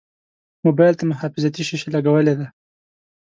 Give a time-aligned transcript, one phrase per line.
[0.65, 2.47] موبایل ته محافظتي شیشه لګولې ده.